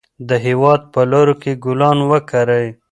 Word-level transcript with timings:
د 0.29 0.31
هېواد 0.45 0.81
په 0.93 1.01
لارو 1.11 1.33
کې 1.41 1.51
ګلان 1.63 1.97
وکرئ. 2.11 2.67